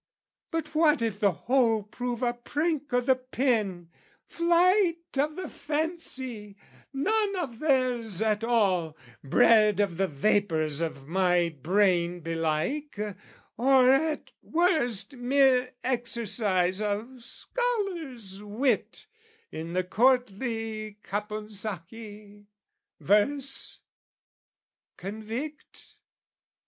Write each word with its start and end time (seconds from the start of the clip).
But 0.49 0.73
what 0.73 1.03
if 1.03 1.19
the 1.19 1.31
whole 1.31 1.83
prove 1.83 2.23
a 2.23 2.33
prank 2.33 2.91
o' 2.91 3.01
the 3.01 3.13
pen, 3.15 3.91
Flight 4.25 5.15
of 5.15 5.35
the 5.35 5.47
fancy, 5.47 6.57
none 6.91 7.35
of 7.35 7.59
theirs 7.59 8.19
at 8.19 8.43
all, 8.43 8.97
Bred 9.23 9.79
of 9.79 9.97
the 9.97 10.07
vapours 10.07 10.81
of 10.81 11.07
my 11.07 11.49
brain 11.49 12.21
belike, 12.21 12.97
Or 13.57 13.91
at 13.91 14.31
worst 14.41 15.17
mere 15.17 15.73
exercise 15.83 16.81
of 16.81 17.23
scholar's 17.23 18.41
wit 18.41 19.05
In 19.51 19.73
the 19.73 19.83
courtly 19.83 20.97
Caponsacchi: 21.03 22.47
verse, 22.99 23.81
convict? 24.97 25.99